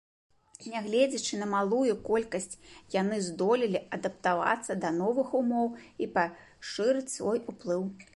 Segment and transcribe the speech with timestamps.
[0.69, 2.55] Нягледзячы на малую колькасць,
[2.95, 5.67] яны здолелі адаптавацца да новых умоў
[6.05, 7.85] і пашырыць свой уплыў.